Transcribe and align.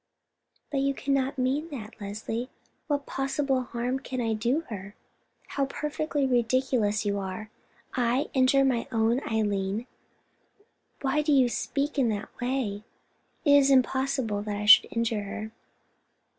"But 0.71 0.79
you 0.79 0.95
cannot 0.95 1.37
mean 1.37 1.69
that, 1.69 1.93
Leslie. 2.01 2.49
What 2.87 3.05
possible 3.05 3.61
harm 3.61 3.99
can 3.99 4.19
I 4.19 4.33
do 4.33 4.61
her? 4.69 4.95
How 5.49 5.67
perfectly 5.67 6.25
ridiculous 6.25 7.05
you 7.05 7.19
are! 7.19 7.51
I 7.93 8.25
injure 8.33 8.65
my 8.65 8.87
own 8.91 9.19
Eileen? 9.29 9.85
Why 11.03 11.21
do 11.21 11.31
you 11.31 11.49
speak 11.49 11.99
in 11.99 12.09
that 12.09 12.29
way? 12.41 12.83
It 13.45 13.53
is 13.55 13.69
impossible 13.69 14.41
that 14.41 14.57
I 14.57 14.65
could 14.65 14.87
injure 14.91 15.21
her." 15.21 15.51